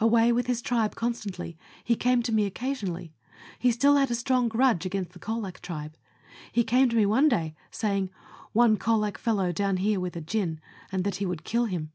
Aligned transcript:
Away 0.00 0.32
with 0.32 0.46
his 0.46 0.62
tribe 0.62 0.94
constantly, 0.94 1.58
he 1.84 1.94
came 1.94 2.22
to 2.22 2.32
me 2.32 2.46
occasionally; 2.46 3.12
he 3.58 3.70
still 3.70 3.96
had 3.96 4.10
a 4.10 4.14
strong 4.14 4.48
grudge 4.48 4.86
against 4.86 5.10
the 5.12 5.18
Colac 5.18 5.60
tribe; 5.60 5.98
he 6.50 6.64
came 6.64 6.88
to 6.88 6.96
me 6.96 7.04
one 7.04 7.28
day 7.28 7.54
saying," 7.70 8.08
One 8.54 8.78
Colac 8.78 9.18
fellow 9.18 9.52
down 9.52 9.76
here 9.76 10.00
with 10.00 10.16
a 10.16 10.22
gin," 10.22 10.58
and 10.90 11.04
that 11.04 11.16
he 11.16 11.26
would 11.26 11.44
kill 11.44 11.66
him. 11.66 11.92